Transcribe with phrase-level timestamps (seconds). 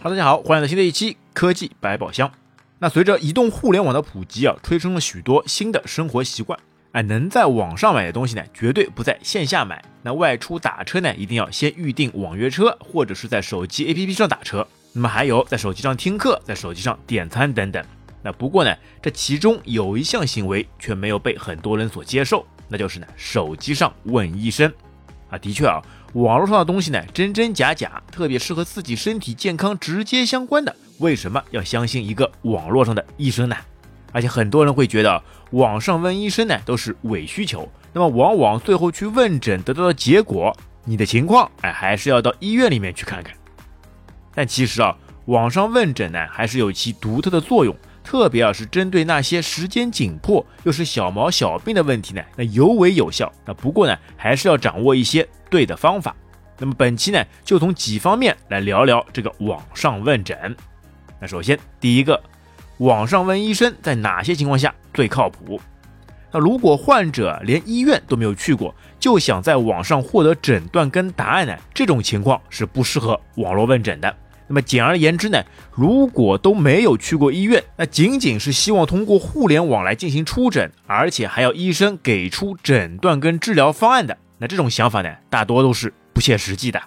[0.00, 2.30] 哈喽，大家好，欢迎来到新的一期科技百宝箱。
[2.78, 6.56] 那随着移动互联网的普及啊，催生了许多新的生活习惯。
[6.92, 9.84] 哎，能在网上买的东西呢，绝对不在线下买。
[10.02, 14.64] 那外出打车呢，一定要先预定网约车，或者是在手机 APP 上打车。
[14.92, 17.84] 那么还有在手机上听课，在手机上点餐等等。
[18.22, 18.72] 那不过呢，
[19.02, 24.72] 这其中有一项行为却没有被很多人所接受，那就是呢，手机上问医生。
[25.28, 25.82] 啊，的确啊，
[26.14, 33.56] 网络上的东西呢，真真假假，特别是和自己身体健康直接相关的，为什么要相信一个网络上的医生呢？
[34.10, 43.34] 而且很多人会觉得网上问医生呢都是伪需求，那么往往最后去问诊得到的结果，你的情况哎还是要到医院里面去看看。
[44.34, 44.96] 但其实啊，
[45.26, 53.30] 网上问诊呢还是有其独特的作用，特别啊是针对那些时间紧迫又是小毛小病的问题呢，那尤为有效。
[53.44, 56.14] 那不过呢，还是要掌握一些对的方法。
[56.58, 60.56] 那么本期呢就从几方面来聊聊这个网上问诊。
[61.20, 62.20] 那首先第一个。
[62.78, 65.60] 网上问医生在哪些情况下最靠谱？
[66.30, 71.56] 那如果患者连医院都没有去过，就想在网上获得诊断跟答案呢？
[71.74, 74.16] 这种情况是不适合网络问诊的。
[74.46, 86.80] 那么简而言之呢，如果都没有去过医院，那仅仅是希望通过互联网来进行出诊，而且还要医生给出诊断跟治疗方案的，那这种想法呢，大多都是不切实际的。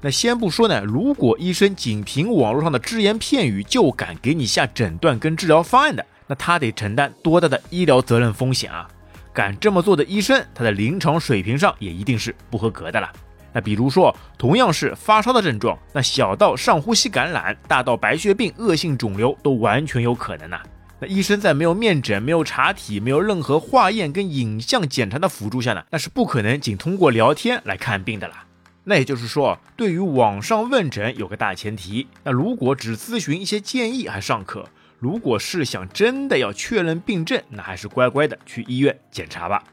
[0.00, 8.86] 那先不说呢，如果医生仅凭网络上的只言片语就敢给你下诊断跟治疗方案的，那他得承担多大的医疗责任风险啊！
[9.32, 13.10] 敢这么做的医生，他的临床水平上也一定是不合格的了。
[13.52, 20.60] 那比如说，同样是发烧的症状，那小到上呼吸感染，大到白血病、恶性肿瘤，都完全有可能呐。
[21.06, 28.44] 医生在没有面诊、没有查体、没有任何化验跟影像检查的辅助下呢，那是不可能仅通过聊天来看病的啦。
[28.84, 34.62] 那也就是说，对于网上问诊有个大前提，那如果只咨询一些建议还尚可；
[34.98, 39.64] 如果是想真的要确认病症，那还是乖乖的去医院检查吧。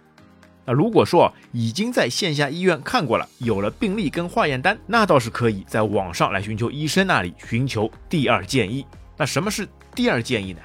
[0.65, 8.85] 那如果说已经在线下医院看过了，有了病历跟化验单，那倒是可以在网上来寻求医生那里寻求第二建议。
[9.17, 10.61] 那什么是第二建议呢？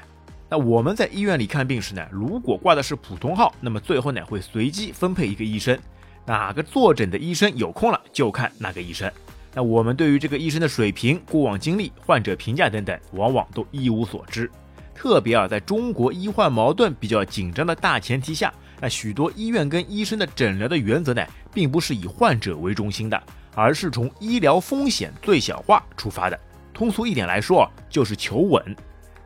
[0.49, 5.79] 那我们在医院里看病时呢，如果挂的是普通号，那么最后呢会随机分配一个医生。
[6.25, 9.11] 哪个坐诊的医生有空了就看哪个医生。
[9.55, 14.51] 那我们对于这个医生的水平、过往经历、患者评价等等，往往都一无所知。
[14.95, 23.23] 特别啊，在中国医患矛盾比较紧张的大前提下，那许多医院跟医生的诊疗的原则呢，并不是以患者为中心的，
[23.55, 26.39] 而是从医疗风险最小化出发的。
[26.73, 28.77] 通俗一点来说，就是求稳。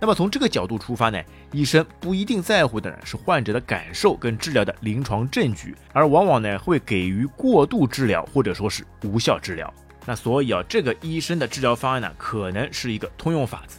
[0.01, 1.21] 那么从这个角度出发呢，
[1.53, 9.73] 医生不一定在乎的是患者的感受跟治疗的临床证据，而往往呢会给予过度治疗或者说是无效治疗。
[10.07, 13.79] 那所以啊，这个医生的治疗方案呢，可能是一个通用法子，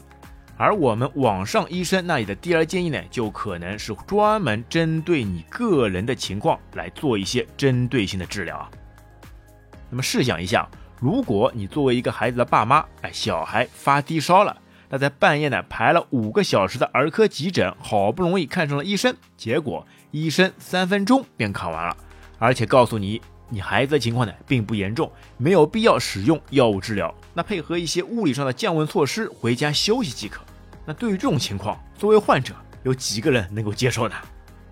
[0.58, 8.70] 而我们网上医生那里的第二建议呢，就可能是专门针对你个人的情况来做一些针对性的治疗啊。
[9.90, 14.56] 那么试想一下，如果你作为一个孩子的爸妈，哎，小孩发低烧了。
[14.91, 21.96] 他在半夜呢排了五个小时的儿科急诊，好不容易看上了医生，结果医生三分钟便看完了，
[22.38, 30.41] 而且告诉你，你孩子的情况呢并不严重，没有必要使用药物治疗，那配合一些物理上的降温措施，回家休息即可。
[30.85, 32.53] 那对于这种情况，作为患者，
[32.84, 34.16] 有几个人能够接受呢？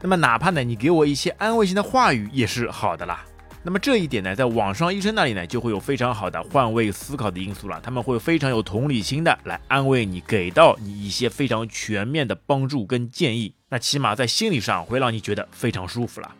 [0.02, 3.24] 那么哪怕呢你给我一些安慰性的话语也是好的啦。
[3.62, 7.80] 那么这一点呢，在网上医生那里呢，就会有非常好的换位思考的因素了。
[7.84, 13.53] 他们会非常有同理心的来安慰你，给到你一些非常全面的帮助跟建议。
[13.68, 16.31] 那起码在心理上会让你觉得非常舒服了。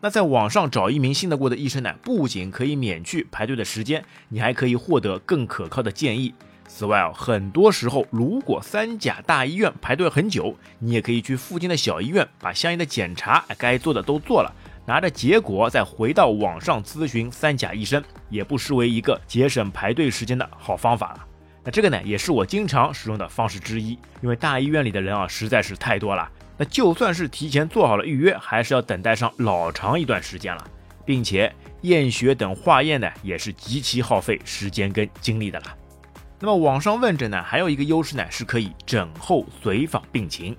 [0.00, 6.32] 那在网上找一名信得过的医生呢，不仅可以免去排队的时间，你还可以获得更可靠的建议。
[6.66, 14.50] 此外哦，很多时候如果三甲大医院排队很久，你也可以去附近的小医院，把相应的检查该做的都做了。
[14.84, 21.26] 拿着结果再回到网上咨询三甲医生，也不失为一个节省排队时间的好方法了。
[21.64, 23.96] 那这个呢，也是我经常使用的方式之一。
[24.20, 26.28] 因为大医院里的人啊，实在是太多了。
[26.58, 30.64] 那就算是提前做好了预约，还是要等待上老长一段时间了，
[31.04, 35.66] 并且验血等化验呢，也是极其耗费时间跟精力的了。
[36.40, 40.56] 那么网上问诊呢，还有一个优势呢，是可以诊后随访病情。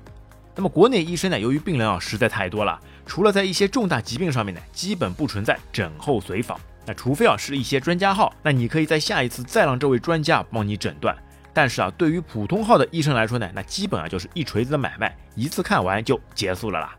[0.55, 2.79] 那么国内医生呢，由于病人啊实在太多了。
[3.05, 6.59] 除了在一些重大疾病上面呢，基本不存在诊后随访。
[6.85, 11.15] 那除非啊是一些专家号，那你可以在下一次再让这位专家帮你诊断。
[11.53, 16.95] 但是啊，对于普通号的医生来说呢，那基本啊就是一锤子的买卖，一次看完就结束了啦。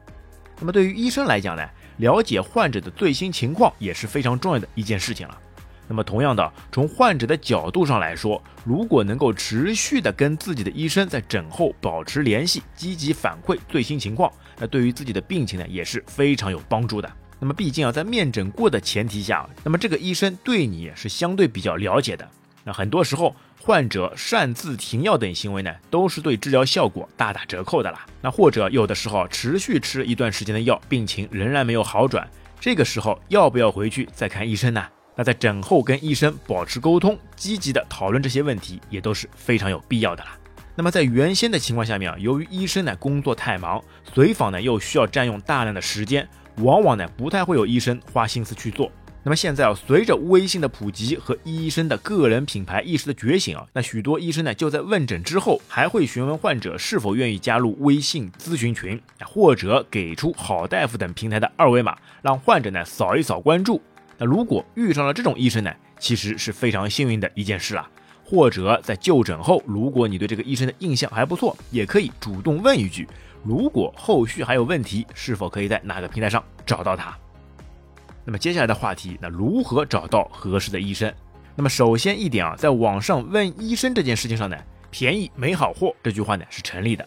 [0.61, 5.39] 那么对于医生来讲呢，了解患者的最新情况也是非常重要的一件事情了。
[5.87, 17.11] 那么同样的，从患者的角度上来说，如果能够持续的跟自己的医生在诊后保持联系，积极反馈最新情况，那对于自己的病情呢也是非常有帮助的。
[17.41, 22.27] 那么毕竟啊，在面诊过的前提下，那么这个医生对你是相对比较了解的。
[22.63, 28.07] 那很多时候，患者擅自停药等行为呢，都是对治疗效果大打折扣的啦。
[28.23, 32.27] 那或者有的时候持续吃一段时间的药，病情仍然没有好转，
[32.59, 34.83] 这个时候要不要回去再看医生呢？
[35.15, 40.39] 那在诊后跟医生保持沟通，积极的讨论这些问题，也都是非常有必要的啦。
[40.77, 43.83] 那么在原先的情况下面啊，由于医生呢工作太忙，
[44.13, 48.91] 随访呢又需要占用大量的时间，往往呢不太会有医生花心思去做。
[49.23, 63.81] 那么现在啊，随着微信的普及和医生的个人品牌意识的觉醒啊，那许多医生呢就在问诊之后，还会询问患者是否愿意加入微信咨询群，或者给出好大夫等平台的二维码，让患者呢扫一扫关注。
[64.19, 67.89] 那如果遇上了这种医生呢，其实是非常幸运的一件事了。
[68.25, 73.07] 或者在就诊后，如果你对这个医生的印象还不错，也可以主动问一句：
[73.45, 77.17] 如果后续还有问题，是否可以在哪个平台上找到他？
[78.25, 81.13] 那么接下来的话题，那如何找到合适的医生？
[81.55, 84.57] 那么首先一点啊，在网上问医生这件事情上呢，
[84.91, 87.07] 便宜没好货这句话呢是成立的。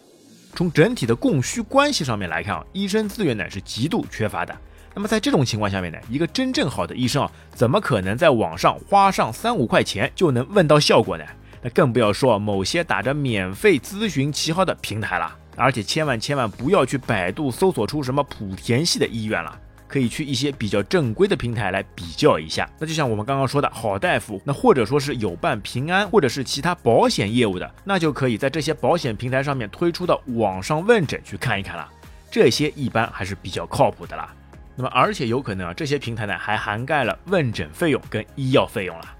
[0.54, 4.56] 从整体的供需关系上面来看啊，医生资源呢是极度缺乏的。
[4.98, 11.24] 那么在这种情况下面呢，一个真正好的医生啊，怎么可能在网上花上三五块钱就能问到效果呢？
[11.62, 15.32] 那更不要说某些打着免费咨询旗号的平台了。
[15.54, 19.56] 而且千万千万不要去百度搜索出什么莆田系的医院了，
[19.86, 22.68] 可以去一些比较正规的平台来比较一下。
[22.80, 31.88] 那就像我们刚刚说的好大夫，那或者说是有办平安或者是其他保险业务的，那就可以在这些保险平台上面推出的网上问诊去看一看了。
[32.28, 34.34] 这些一般还是比较靠谱的啦。
[34.80, 39.16] 那么，而且有可能啊，这些平台呢还涵盖了问诊费用跟医药费用了。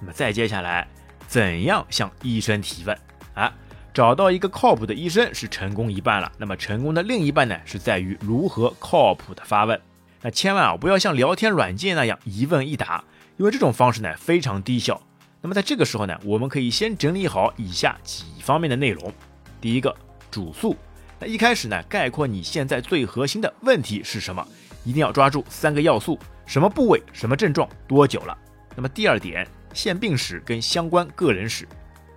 [0.00, 0.88] 那么再接下来，
[1.28, 2.98] 怎样向医生提问
[3.34, 3.52] 啊？
[3.92, 6.32] 找到一个靠谱的医生是成功一半了。
[6.38, 9.78] 那么成功的另一半呢，是在于如何靠谱的发问。
[10.22, 13.04] 那千万啊，不要像聊天软件那样一问一答，
[13.36, 14.98] 因为这种方式呢非常低效。
[15.42, 19.12] 那么在这个时候呢，我们可以先整理好以下几方面的内容。
[19.60, 19.94] 第一个，
[20.30, 20.74] 主诉。
[21.18, 24.46] 那一开始呢，概括你现在最核心的问题是什么？
[24.86, 26.16] 一定要抓住三个要素：
[26.46, 28.38] 什么部位、什么症状、多久了。
[28.76, 29.44] 那么第二点，
[29.74, 31.66] 现病史跟相关个人史。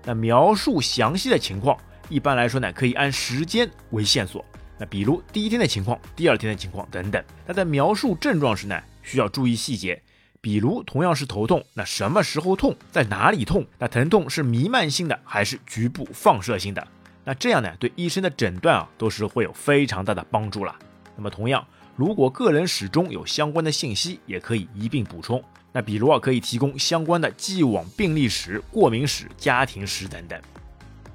[0.06, 1.76] 那描述详细的情况，
[2.10, 4.46] 一般来说呢，可以按时间为线索。
[4.78, 7.22] 那比如第一天的情况、第二天的情况等等。
[7.48, 10.00] 那在描述症状时呢，需要注意细节，
[10.40, 13.66] 比如同样是头痛，那什么时候痛，在哪里痛？
[13.80, 16.88] 那疼痛是弥漫性的还是局部放射性的？
[17.26, 20.76] 那这样呢，对医生的诊断啊，都是会有非常大的帮助了。
[21.16, 21.66] 那么同样。
[22.00, 25.44] 如果个人史中有相关的信息，也可以一并补充。
[25.74, 30.42] 那比如啊，可以提供相关的既往病历史、过敏史、家庭史等等。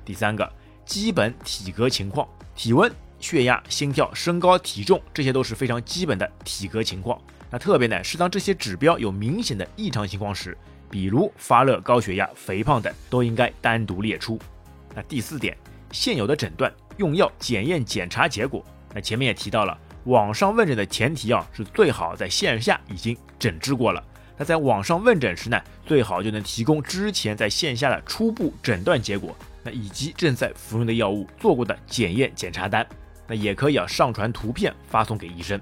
[0.04, 0.46] 第三个，
[0.84, 7.18] 基本体格情况，体温、血压、心跳、身高、体重，这些都是非常基本的体格情况。
[7.50, 10.54] 那特别呢，是当这些指标有明显的异常情况时，
[10.90, 14.38] 比如发热、高血压、肥胖等，都应该单独列出。
[14.94, 15.56] 那第四点，
[15.92, 18.62] 现有的诊断、用药、检验、检查结果。
[18.92, 19.78] 那前面也提到了。
[20.04, 24.02] 网上问诊的前提啊，是最好在线下已经诊治过了。
[24.36, 32.86] 那在网上问诊时呢，最好就能提供之前在线下的初步诊断结果，那以及正在服用的药物做过的检验检查单。
[33.26, 35.58] 那也可以啊，上传图片发送给医生。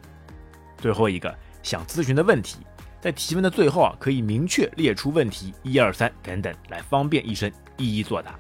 [0.79, 1.33] 最后一个
[1.63, 2.57] 想咨询的问题，
[3.01, 8.35] 在提问的最后啊，可以明确列出问题一二三等等，来方便医生一一作答。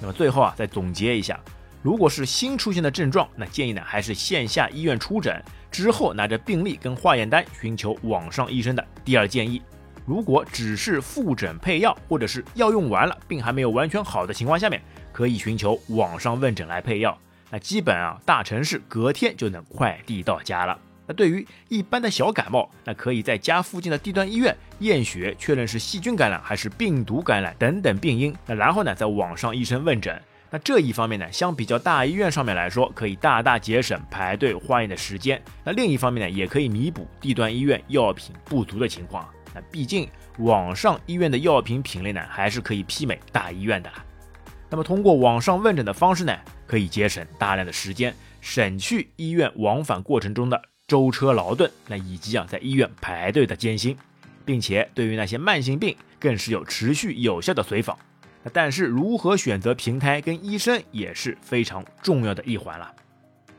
[0.00, 1.40] 那么最后啊，再总结一下。
[1.82, 9.62] 如果是新出现的症状，那建议呢还是线下医院出诊之后拿着病历跟化验单寻求网上医生的第二建议。
[10.04, 17.16] 如果只是复诊配药，或者是药用完了病还没有完全好的情况下面，可以寻求网上问诊来配药。
[17.50, 20.78] 那基本啊大城市隔天就能快递到家了。
[21.06, 28.36] 那对于一般的小感冒，那可以在家附近的地段医院验血确认是细菌感染还是病毒感染等等病因。
[28.46, 30.20] 那然后呢在网上医生问诊。
[30.52, 35.40] 那这一方面呢，相比较大医院上面来说，可以大大节省排队化验的时间。
[35.64, 39.28] 那另一方面呢，也可以弥补地段医院药品不足的情况。
[39.54, 43.90] 那毕竟网上医院的药品品类呢，还是可以媲美大医院的。
[44.68, 53.96] 那么通过网上问诊的方式呢，可以节省大量的时间，省去医院往返过程中的舟车劳顿，那以及啊在医院排队的艰辛，
[54.44, 57.96] 并且对于那些慢性病，更是有持续有效的随访。
[58.42, 62.94] 那但是如何选择平台跟医生也是非常重要的一环了。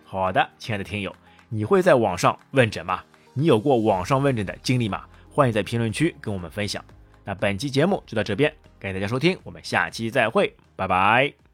[0.03, 1.15] 好的，亲爱的听友，
[1.49, 3.03] 你会在网上问诊吗？
[3.33, 5.05] 你有过网上问诊的经历吗？
[5.29, 6.83] 欢迎在评论区跟我们分享。
[7.23, 11.50] 那本期节目就到这边，感谢大家收听，我们下期再会，拜拜。